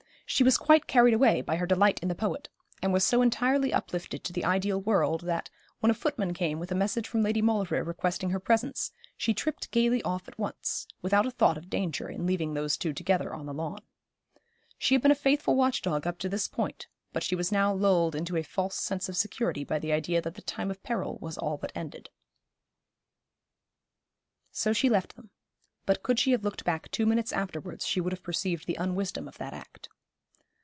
[0.25, 2.47] She was quite carried away by her delight in the poet,
[2.81, 5.49] and was so entirely uplifted to the ideal world that,
[5.81, 9.71] when a footman came with a message from Lady Maulevrier requesting her presence, she tripped
[9.71, 13.45] gaily off at once, without a thought of danger in leaving those two together on
[13.45, 13.81] the lawn.
[14.77, 17.73] She had been a faithful watch dog up to this point; but she was now
[17.73, 21.17] lulled into a false sense of security by the idea that the time of peril
[21.21, 22.09] was all but ended.
[24.49, 25.31] So she left them;
[25.85, 29.27] but could she have looked back two minutes afterwards she would have perceived the unwisdom
[29.27, 29.89] of that act.